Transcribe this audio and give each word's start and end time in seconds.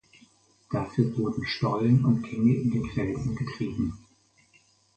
Dafür 0.71 1.15
wurden 1.15 1.45
Stollen 1.45 2.03
und 2.05 2.23
Gänge 2.23 2.55
in 2.55 2.71
den 2.71 2.89
Felsen 2.89 3.35
getrieben. 3.35 3.95